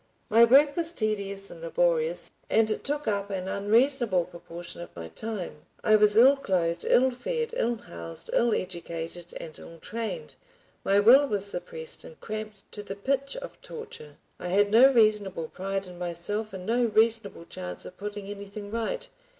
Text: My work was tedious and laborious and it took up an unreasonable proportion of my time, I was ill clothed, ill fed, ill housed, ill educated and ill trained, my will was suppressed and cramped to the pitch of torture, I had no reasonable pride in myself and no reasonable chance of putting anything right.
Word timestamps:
My 0.31 0.43
work 0.45 0.75
was 0.75 0.91
tedious 0.91 1.51
and 1.51 1.61
laborious 1.61 2.31
and 2.49 2.71
it 2.71 2.83
took 2.83 3.07
up 3.07 3.29
an 3.29 3.47
unreasonable 3.47 4.25
proportion 4.25 4.81
of 4.81 4.95
my 4.95 5.09
time, 5.09 5.57
I 5.83 5.95
was 5.95 6.17
ill 6.17 6.37
clothed, 6.37 6.83
ill 6.89 7.11
fed, 7.11 7.51
ill 7.55 7.75
housed, 7.75 8.31
ill 8.33 8.51
educated 8.51 9.31
and 9.37 9.59
ill 9.59 9.77
trained, 9.77 10.33
my 10.83 10.99
will 10.99 11.27
was 11.27 11.45
suppressed 11.45 12.03
and 12.03 12.19
cramped 12.19 12.63
to 12.71 12.81
the 12.81 12.95
pitch 12.95 13.35
of 13.37 13.61
torture, 13.61 14.17
I 14.39 14.47
had 14.47 14.71
no 14.71 14.91
reasonable 14.91 15.49
pride 15.49 15.85
in 15.85 15.99
myself 15.99 16.51
and 16.51 16.65
no 16.65 16.85
reasonable 16.85 17.45
chance 17.45 17.85
of 17.85 17.97
putting 17.99 18.25
anything 18.27 18.71
right. 18.71 19.07